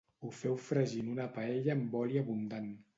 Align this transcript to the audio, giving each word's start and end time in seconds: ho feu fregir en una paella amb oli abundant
ho 0.21 0.29
feu 0.37 0.57
fregir 0.69 1.03
en 1.07 1.13
una 1.17 1.29
paella 1.37 1.77
amb 1.77 1.97
oli 2.05 2.23
abundant 2.27 2.79